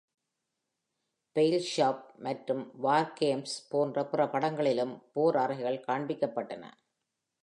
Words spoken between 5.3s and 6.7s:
அறைகள் காண்பிக்கப்பட்டன.